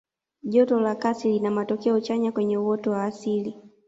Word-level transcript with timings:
joto 0.51 0.79
la 0.79 0.95
kasi 0.95 1.29
lina 1.29 1.51
matokeo 1.51 1.99
chanya 2.01 2.31
kwenye 2.31 2.57
uoto 2.57 2.91
wa 2.91 3.03
asili 3.05 3.57